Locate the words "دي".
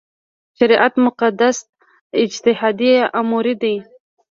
3.61-3.75